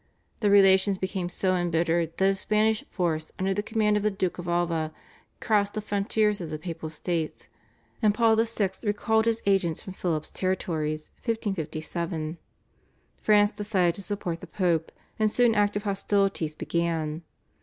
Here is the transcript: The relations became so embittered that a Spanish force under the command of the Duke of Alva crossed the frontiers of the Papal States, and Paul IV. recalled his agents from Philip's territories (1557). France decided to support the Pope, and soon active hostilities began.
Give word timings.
The 0.39 0.49
relations 0.49 0.97
became 0.97 1.29
so 1.29 1.55
embittered 1.55 2.17
that 2.17 2.27
a 2.31 2.33
Spanish 2.33 2.83
force 2.89 3.31
under 3.37 3.53
the 3.53 3.61
command 3.61 3.97
of 3.97 4.01
the 4.01 4.09
Duke 4.09 4.39
of 4.39 4.47
Alva 4.47 4.91
crossed 5.39 5.75
the 5.75 5.79
frontiers 5.79 6.41
of 6.41 6.49
the 6.49 6.57
Papal 6.57 6.89
States, 6.89 7.47
and 8.01 8.11
Paul 8.11 8.33
IV. 8.39 8.79
recalled 8.83 9.25
his 9.25 9.43
agents 9.45 9.83
from 9.83 9.93
Philip's 9.93 10.31
territories 10.31 11.11
(1557). 11.23 12.39
France 13.19 13.51
decided 13.51 13.93
to 13.93 14.01
support 14.01 14.41
the 14.41 14.47
Pope, 14.47 14.91
and 15.19 15.29
soon 15.29 15.53
active 15.53 15.83
hostilities 15.83 16.55
began. 16.55 17.21